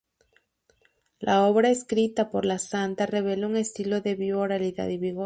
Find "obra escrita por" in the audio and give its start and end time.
1.45-2.43